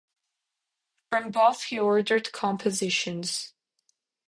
[1.11, 3.53] From both he ordered compositions.